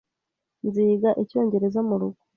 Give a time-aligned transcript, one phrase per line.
[0.67, 2.19] Nziga Icyongereza murugo.